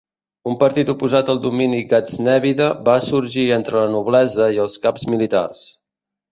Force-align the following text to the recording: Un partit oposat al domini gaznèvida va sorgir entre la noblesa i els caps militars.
Un 0.51 0.55
partit 0.61 0.87
oposat 0.93 1.29
al 1.33 1.41
domini 1.43 1.83
gaznèvida 1.91 2.71
va 2.89 2.97
sorgir 3.09 3.47
entre 3.61 3.79
la 3.85 3.95
noblesa 3.99 4.51
i 4.59 4.61
els 4.67 4.83
caps 4.89 5.09
militars. 5.15 5.65